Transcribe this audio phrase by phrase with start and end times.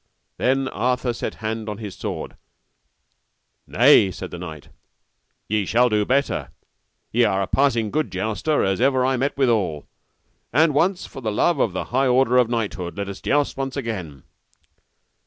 [0.37, 2.35] Then Arthur set hand on his sword.
[3.67, 4.69] Nay, said the knight,
[5.47, 6.49] ye shall do better,
[7.11, 9.85] ye are a passing good jouster as ever I met withal,
[10.51, 13.77] and once for the love of the high order of knighthood let us joust once
[13.77, 14.23] again.